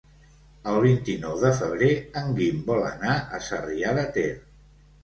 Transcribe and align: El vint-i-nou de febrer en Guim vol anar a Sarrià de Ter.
El 0.71 0.77
vint-i-nou 0.85 1.35
de 1.43 1.51
febrer 1.59 1.91
en 2.23 2.35
Guim 2.41 2.67
vol 2.73 2.83
anar 2.89 3.17
a 3.39 3.45
Sarrià 3.51 3.97
de 4.01 4.09
Ter. 4.19 4.31